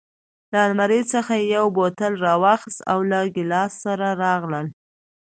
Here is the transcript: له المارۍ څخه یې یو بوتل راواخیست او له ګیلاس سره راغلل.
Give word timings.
له 0.51 0.59
المارۍ 0.67 1.01
څخه 1.13 1.33
یې 1.39 1.45
یو 1.55 1.65
بوتل 1.77 2.13
راواخیست 2.25 2.81
او 2.91 2.99
له 3.11 3.19
ګیلاس 3.35 3.71
سره 3.85 4.07
راغلل. 4.23 4.67